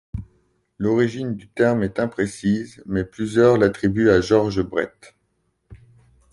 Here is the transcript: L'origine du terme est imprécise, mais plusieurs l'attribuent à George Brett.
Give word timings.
L'origine 0.79 1.35
du 1.35 1.47
terme 1.47 1.83
est 1.83 1.99
imprécise, 1.99 2.81
mais 2.87 3.03
plusieurs 3.03 3.59
l'attribuent 3.59 4.09
à 4.09 4.19
George 4.19 4.63
Brett. 4.63 5.13